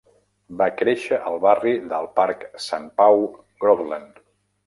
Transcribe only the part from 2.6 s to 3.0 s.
Sant